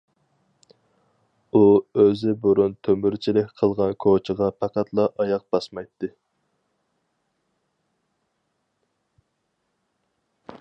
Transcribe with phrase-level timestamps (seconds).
[1.57, 1.59] ئۇ
[2.03, 6.11] ئۆزى بۇرۇن تۆمۈرچىلىك قىلغان كوچىغا پەقەتلا ئاياق باسمايتتى.